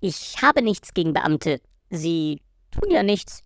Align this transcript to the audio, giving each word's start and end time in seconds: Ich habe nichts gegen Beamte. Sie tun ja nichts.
Ich 0.00 0.36
habe 0.42 0.62
nichts 0.62 0.94
gegen 0.94 1.12
Beamte. 1.12 1.60
Sie 1.90 2.40
tun 2.70 2.90
ja 2.90 3.02
nichts. 3.02 3.42